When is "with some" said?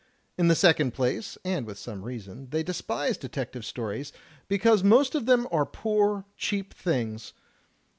1.67-2.01